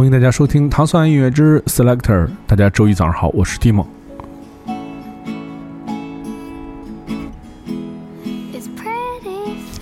[0.00, 2.26] 欢迎大家收听《糖蒜音乐之 Selector》。
[2.46, 3.86] 大家周一早上好，我是蒂梦。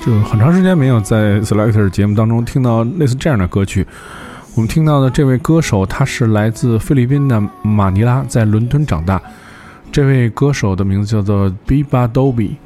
[0.05, 3.87] 就很长时间没有在 Selector 节目当中听到类似这样的歌曲。
[4.57, 9.23] 我们听到的这位歌手，他是来自菲律宾的马尼拉，在伦敦长大。
[9.93, 12.57] 这位歌手的名字叫做 Biba Dobi。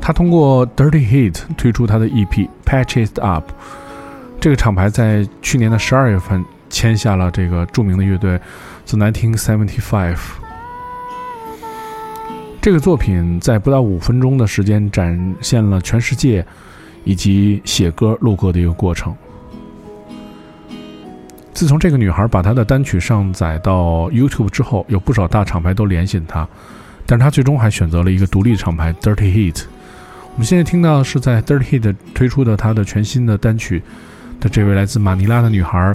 [0.00, 2.28] 他通过 Dirty Hit 推出他的 EP
[2.64, 3.44] 《Patches Up》。
[4.40, 8.40] 这个厂牌在去年的十二月份签下了这个著名的乐队
[8.86, 10.16] The 1975。
[12.62, 16.44] 这个作品在不到五分钟的时间展现了全世界
[17.04, 19.14] 以及写歌录歌的一个过程。
[21.52, 26.48] 自从这个女孩把她的单曲上载到 YouTube 之后，有不少大厂牌都联系她，
[27.04, 29.64] 但是她最终还选择了一个独立厂牌 Dirty Heat。
[30.32, 33.82] 我们现在听到的是在 Dirty Heat 推出的她的全新的单曲。
[34.39, 35.93] 的这位来自马尼拉的女孩，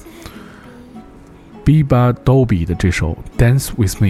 [1.64, 4.08] Biba Dobi 的这首《Dance with Me》。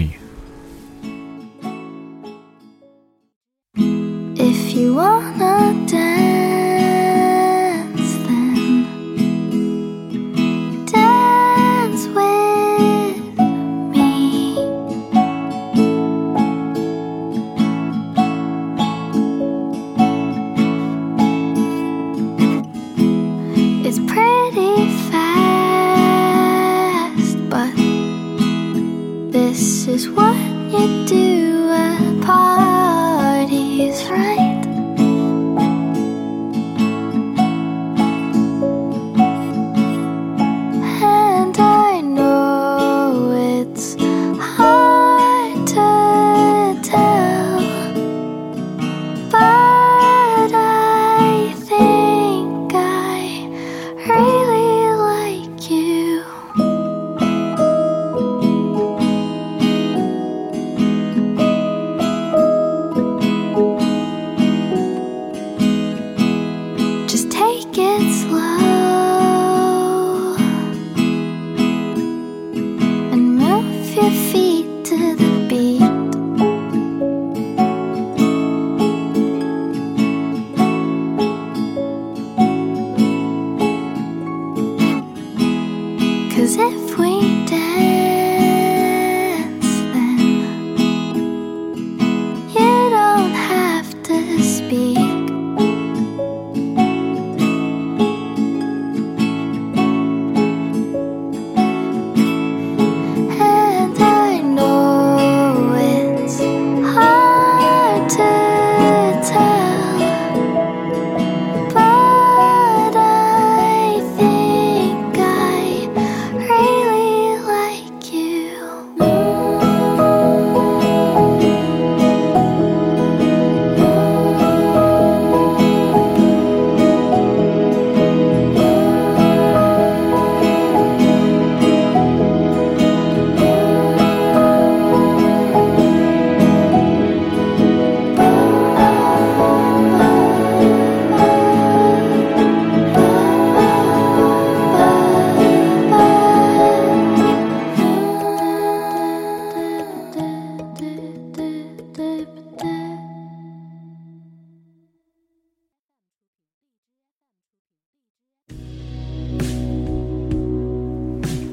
[109.30, 109.55] time.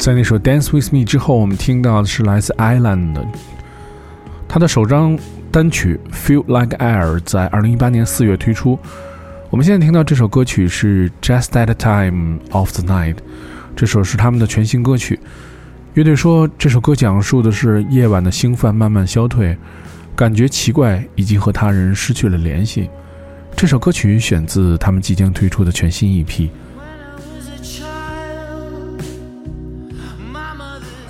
[0.03, 3.25] 在那首《Dance with Me》之后，我们听到的是来自 Island 的
[4.49, 5.17] 他的首张
[5.49, 8.77] 单曲《Feel Like Air》在二零一八年四月推出。
[9.49, 13.13] 我们现在听到这首歌曲是《Just That Time of the Night》，
[13.77, 15.17] 这首是他们的全新歌曲。
[15.93, 19.57] 乐队说这首歌讲述的是夜晚的兴奋慢慢消退，
[20.17, 22.89] 感觉奇怪，已经和他人失去了联系。
[23.55, 26.49] 这首歌曲选自他们即将推出的全新 EP。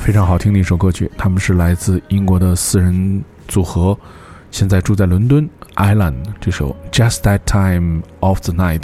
[0.04, 3.98] 非常好听的一首歌曲，他们是来自英国的四人组合，
[4.52, 8.82] 现在住在伦敦，Island 这首《Just That Time of the Night》。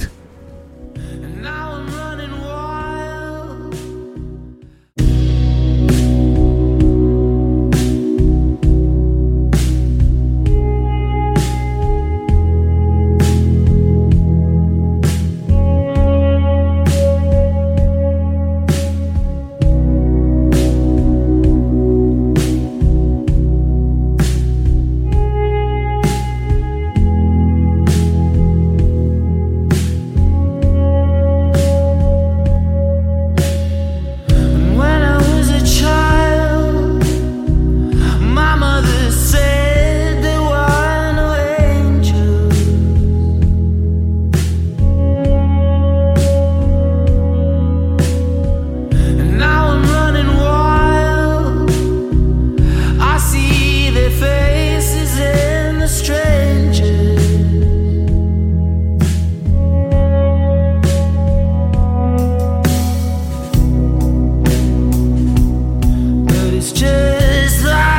[67.60, 67.99] desire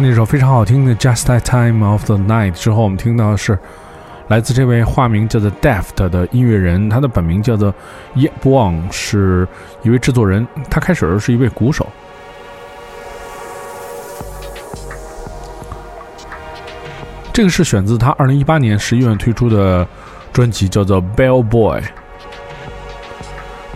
[0.00, 3.58] 那首非常好听的《Just That Time of the Night》之后，我们听到的是
[4.28, 7.74] 来自这位化名叫做 Deft 的音乐人，他的本名叫做
[8.14, 9.48] Ye Bong，是
[9.82, 10.46] 一位制作人。
[10.70, 11.86] 他开始是一位鼓手。
[17.32, 19.86] 这个是选自他二零一八年十一月推出的
[20.32, 21.80] 专辑，叫做《Bell Boy》。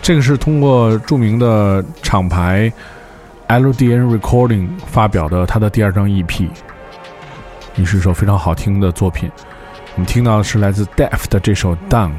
[0.01, 2.71] 这个是通过著名的厂牌
[3.53, 6.49] LDN Recording 发表的他的第二张 EP，
[7.75, 9.29] 也是一首非常好听的作品。
[9.93, 12.13] 我们听到的是来自 Deaf 的这首 Down。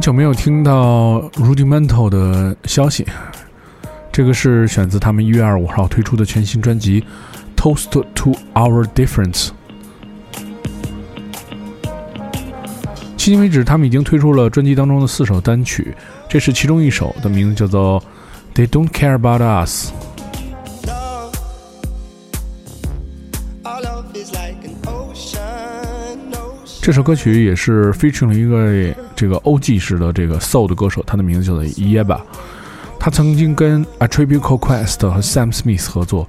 [0.00, 3.06] 久没有听到 Rudimental 的消息，
[4.12, 7.00] 这个是选自他们一月二十五号推出的全新专辑《
[7.56, 9.48] Toast to Our Difference》。
[13.16, 15.96] 迄今为止，他们已经推出了专辑当中的四首单曲，
[16.28, 18.00] 这是其中一首，的名字叫做《
[18.54, 19.90] They Don't Care About Us》。
[26.81, 32.19] 这首歌曲也是 featuring 了一个这个 OG 式的这个 soul 的歌手，他的名字叫做 Yeba。
[32.99, 36.27] 他曾经跟 Attribute Quest 和 Sam Smith 合作。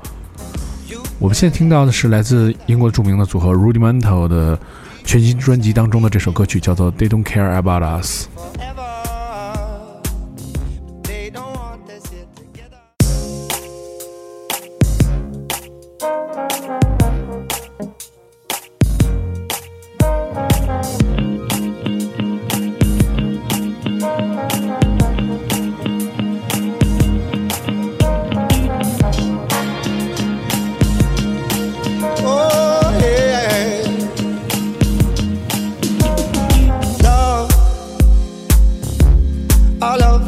[1.19, 4.59] 我们现在听到的是来自英国著名的组合 Rudimental 的
[5.05, 8.27] 全新专辑当中的这首歌曲，叫做 They Don't Care About Us。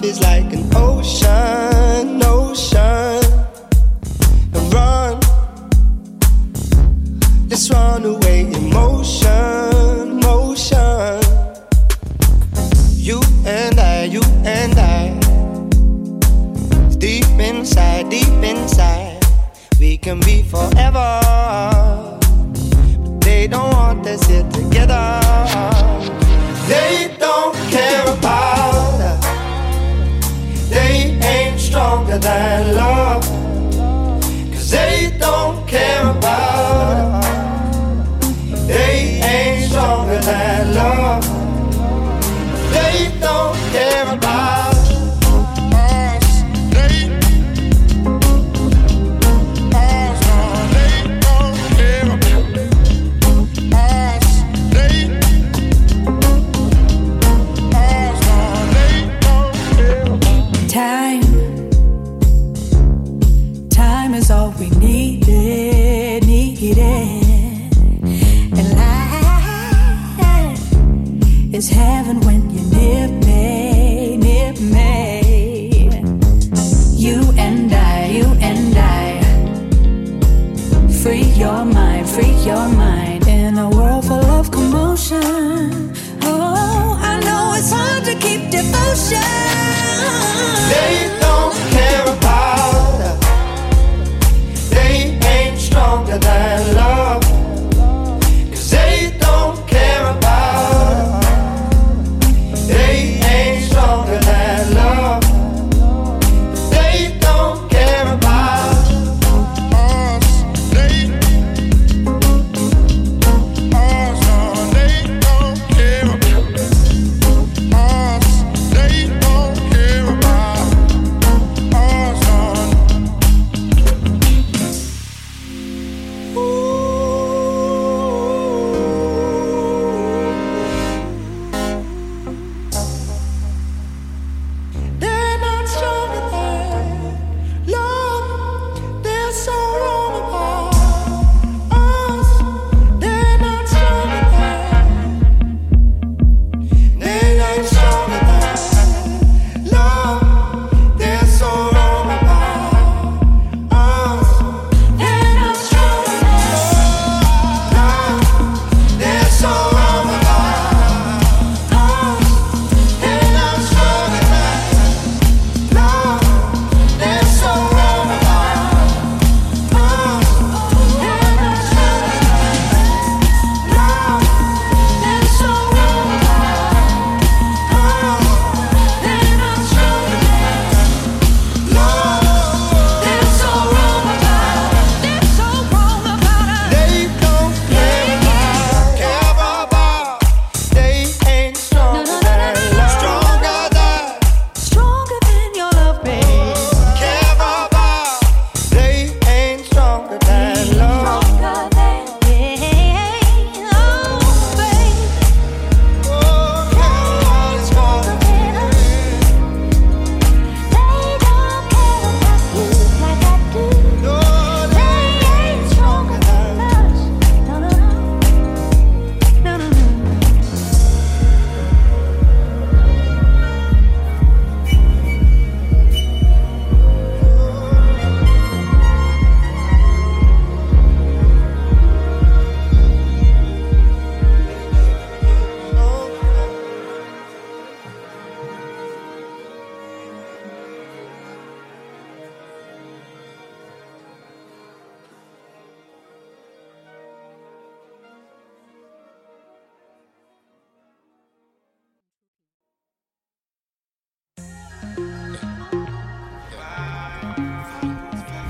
[0.05, 1.74] is like an ocean.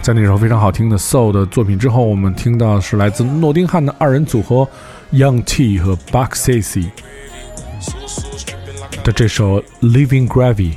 [0.04, 4.68] 在那首非常好听的 Soul 的作品之后，我们听到是来自诺丁汉的二人组合
[5.10, 6.90] Young T 和 Buck Sissy
[9.02, 10.72] 的这首《Living Gravy》。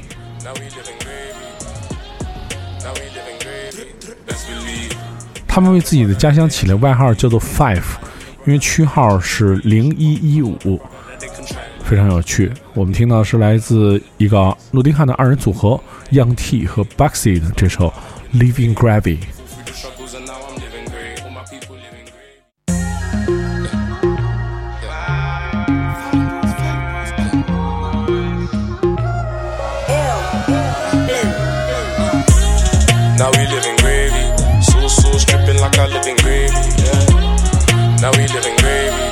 [5.46, 7.84] 他们为自己的家乡起了外号叫做 Five，
[8.46, 10.80] 因为区号是零一一五，
[11.84, 12.50] 非常有趣。
[12.74, 15.78] 我们听到是来自一个诺丁汉的二人组合
[16.14, 17.90] Young T 和 Bucksy 的这首
[18.34, 19.32] 《Living Gravy》。now
[20.56, 20.86] living
[33.24, 34.24] living we live in gravy.
[34.62, 36.54] Sauce, sauce dripping like I live in gravy.
[36.84, 38.02] Yeah.
[38.02, 39.04] Now we live in gravy.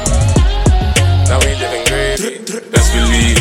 [1.30, 2.32] Now we live in gravy.
[2.70, 3.40] Let's believe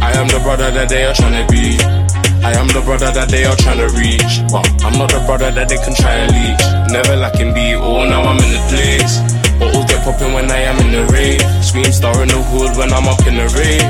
[0.00, 2.27] I am the brother that they are trying to be.
[2.42, 5.50] I am the brother that they are trying to reach, but I'm not the brother
[5.50, 6.64] that they can try and leech.
[6.92, 9.20] Never lacking beat, oh now I'm in the place.
[9.58, 11.42] Bottles get popping when I am in the rave.
[11.64, 13.82] Scream star in the hood when I'm up in the rave.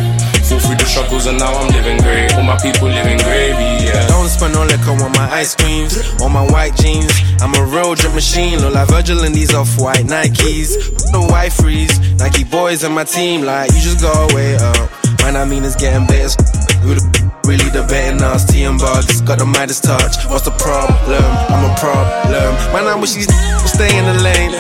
[0.49, 2.33] Fall through the struggles and now I'm living great.
[2.35, 4.09] All my people living gravy, yeah.
[4.09, 7.13] Don't spend no liquor on my ice creams, on my white jeans.
[7.45, 10.73] I'm a real drip machine, look like Virgil in these off-white Nikes.
[11.13, 14.89] The white freeze, Nike boys in my team, like you just go away up.
[15.21, 16.33] Man, I mean it's getting better.
[16.81, 18.45] Who the really debating us?
[18.45, 20.29] T and bugs, got the Midas touch.
[20.29, 21.25] What's the problem?
[21.49, 22.53] I'm a problem.
[22.77, 24.53] Man, I wish these would stay in the lane.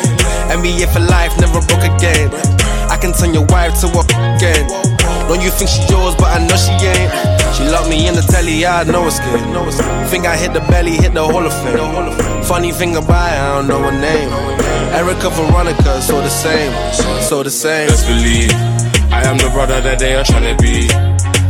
[0.48, 2.32] NBA for life, never broke again.
[2.88, 4.02] I can turn your wife to a
[4.40, 4.64] again.
[5.28, 7.12] Don't you think she yours, but I know she ain't.
[7.52, 9.44] She locked me in the telly, I know it's good.
[10.08, 12.42] Think I hit the belly, hit the Hall of Fame.
[12.44, 14.32] Funny thing about it, I don't know her name.
[14.96, 16.72] Erica Veronica, so the same,
[17.20, 17.88] so the same.
[17.88, 18.50] Let's believe
[19.12, 20.88] I am the brother that they are trying to be.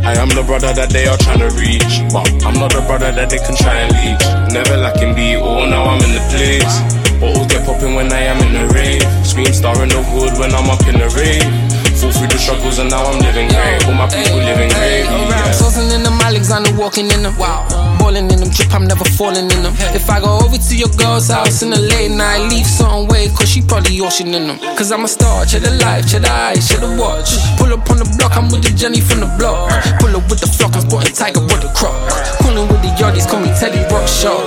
[0.03, 3.11] I am the brother that they are trying to reach, but I'm not the brother
[3.11, 4.25] that they can try and leech.
[4.53, 6.75] Never lacking beat, oh now I'm in the place.
[7.19, 9.03] Bottles get popping when I am in the rave.
[9.25, 11.78] Scream star in the hood when I'm up in the rave.
[11.99, 13.83] Fall through the struggles and now I'm living great.
[13.83, 15.03] All my people living great.
[15.03, 17.35] I'm tossing in them, Alexander walking in them.
[17.35, 17.67] Wow.
[17.99, 19.75] Balling in them, drip, I'm never falling in them.
[19.91, 23.27] If I go over to your girl's house in the late night, leave something way,
[23.35, 24.57] cause she probably ocean in them.
[24.79, 27.35] Cause I'm a star, check the life, check the eyes, check the watch.
[27.59, 29.67] Pull up on the block, I'm with the Jenny from the block.
[29.99, 31.99] Pull up with the flock, I'm sporting Tiger with the crop.
[32.39, 34.39] Coolin' with the yardies, call me Teddy Rock Shaw.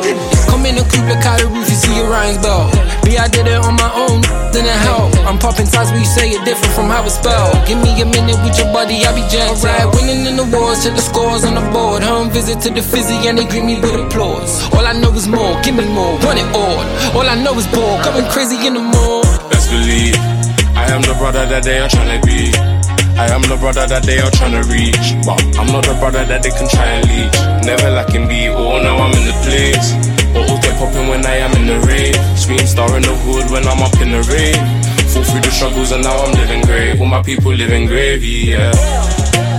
[0.49, 2.73] Come in and creep, look out the roof, you see your Ryan's bell.
[3.05, 4.25] B, I did it on my own,
[4.57, 5.13] didn't help.
[5.29, 7.42] I'm popping ties, but you say it different from how it's spelled.
[7.67, 9.57] Give me a minute with your body, I'll be gentle.
[9.65, 12.03] Right, winning in the wars, check the scores on the board.
[12.03, 14.63] Home visit to the fizzy, and they greet me with applause.
[14.75, 16.83] All I know is more, give me more, want it all.
[17.17, 19.25] All I know is ball, going crazy in the mall.
[19.49, 20.17] Let's believe
[20.77, 22.53] I am the brother that they are trying to be.
[23.17, 26.25] I am the brother that they are trying to reach, but I'm not the brother
[26.25, 27.39] that they can try and leech.
[27.65, 29.93] Never lacking be, oh now I'm in the place.
[30.33, 32.17] Bottles get popping when I am in the rave.
[32.37, 34.92] Scream star in the hood when I'm up in the rave.
[35.13, 36.99] Fall through the struggles and now I'm living great.
[36.99, 38.73] All my people living gravy, yeah.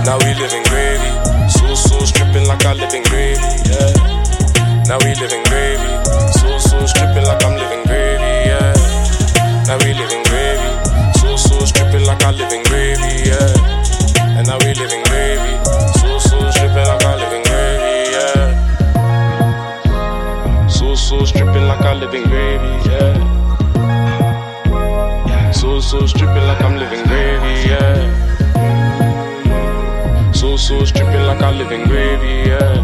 [0.04, 1.06] Now we living gravy.
[1.48, 3.38] So so stripping like I live in gravy,
[3.70, 3.94] yeah.
[4.90, 5.86] Now we living gravy.
[6.42, 8.74] So so stripping like I'm living gravy, yeah.
[9.70, 10.66] Now we living gravy.
[11.22, 13.54] So so stripping like I live in gravy, yeah.
[14.34, 15.54] And now we living gravy.
[16.02, 18.50] So so stripping like I live in gravy, yeah.
[20.68, 23.33] So so stripping like I live in gravy, yeah.
[25.94, 27.94] So so stripping like I'm living gravy, yeah.
[30.32, 32.82] So so stripping like I'm live in gravy, yeah.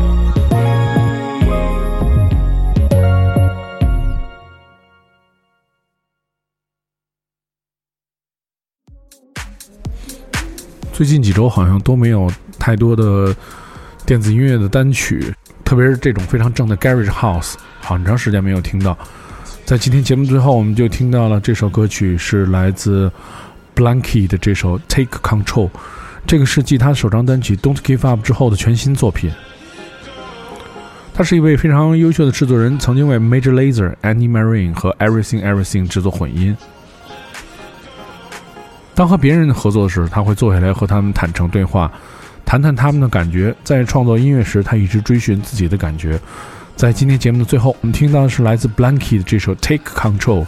[10.92, 13.34] 最近几周好像都没有太多的
[14.06, 18.96] 电子音乐的单曲，特别是这种非常正的 Garage House，很长时间没有听到。
[19.70, 23.08] 在今天节目最后，我们就听到了这首歌曲，是来自
[23.76, 25.70] Blanky 的这首 Take Control，
[26.26, 29.30] 这个是继他首张单曲 Don't Give Up 之后的全新作品。
[31.14, 36.56] 他是一位非常优秀的制作人，曾经为 Major Lazer、Annie Marine 和 Everything Everything 制作混音。
[38.96, 41.92] 当和别人合作时，他会坐下来和他们坦诚对话，
[42.44, 43.54] 谈谈他们的感觉。
[43.62, 46.18] 在创作音乐时，他一直追寻自己的感觉。
[46.80, 50.44] 在今天节目的最后，我们听到的是来自 Blanky 的这首《Take Control》。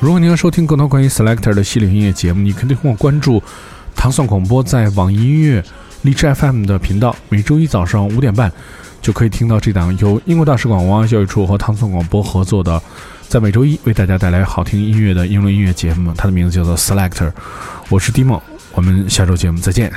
[0.00, 3.42] 如果您要收听更多关于 Selector 的系列音乐节目，你可以通过关注
[3.94, 5.62] 糖蒜广播在网易音乐、
[6.00, 8.50] 荔枝 FM 的频道，每周一早上五点半
[9.02, 12.82] 就可以听到这档由英国大使馆文化教育处和糖蒜广播合作的，
[13.36, 16.10] 在每周一为大家带来好听音乐的英伦音乐节目。
[16.16, 17.30] 它的名字叫做 Selector。
[17.90, 18.40] 我是 Dimo，
[18.72, 19.92] 我们下周节目再见。